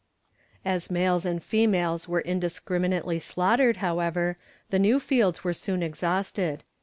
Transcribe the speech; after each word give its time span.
As 0.65 0.89
males 0.89 1.27
and 1.27 1.43
females 1.43 2.07
were 2.07 2.21
indiscriminately 2.21 3.19
slaughtered, 3.19 3.77
however, 3.85 4.35
the 4.71 4.79
new 4.79 4.99
fields 4.99 5.43
were 5.43 5.53
soon 5.53 5.83
exhausted. 5.83 6.63